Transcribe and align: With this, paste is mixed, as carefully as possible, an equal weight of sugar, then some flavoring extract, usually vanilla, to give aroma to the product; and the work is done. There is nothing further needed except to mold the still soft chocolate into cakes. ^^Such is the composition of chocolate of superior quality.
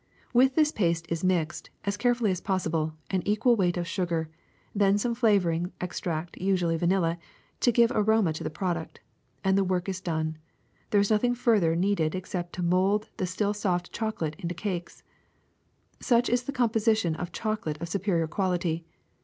With 0.33 0.55
this, 0.55 0.71
paste 0.71 1.05
is 1.09 1.23
mixed, 1.23 1.69
as 1.85 1.95
carefully 1.95 2.31
as 2.31 2.41
possible, 2.41 2.93
an 3.11 3.21
equal 3.23 3.55
weight 3.55 3.77
of 3.77 3.87
sugar, 3.87 4.31
then 4.73 4.97
some 4.97 5.13
flavoring 5.13 5.71
extract, 5.79 6.39
usually 6.41 6.75
vanilla, 6.75 7.19
to 7.59 7.71
give 7.71 7.91
aroma 7.93 8.33
to 8.33 8.43
the 8.43 8.49
product; 8.49 8.99
and 9.43 9.55
the 9.55 9.63
work 9.63 9.87
is 9.87 10.01
done. 10.01 10.39
There 10.89 11.01
is 11.01 11.11
nothing 11.11 11.35
further 11.35 11.75
needed 11.75 12.15
except 12.15 12.53
to 12.53 12.63
mold 12.63 13.09
the 13.17 13.27
still 13.27 13.53
soft 13.53 13.91
chocolate 13.93 14.35
into 14.39 14.55
cakes. 14.55 15.03
^^Such 15.99 16.29
is 16.29 16.45
the 16.45 16.51
composition 16.51 17.15
of 17.15 17.31
chocolate 17.31 17.79
of 17.79 17.87
superior 17.87 18.25
quality. 18.27 18.83